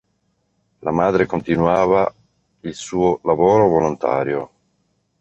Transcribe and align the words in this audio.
La 0.79 0.89
madre 0.89 1.27
continuava 1.27 2.11
il 2.61 2.73
suo 2.73 3.19
lavoro 3.21 3.67
volontario. 3.67 4.51